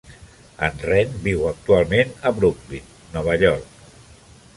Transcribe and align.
En 0.67 0.79
Renn 0.85 1.11
viu 1.27 1.43
actualment 1.49 2.15
a 2.29 2.31
Brooklyn, 2.39 2.89
Nova 3.19 3.37
York. 3.45 3.69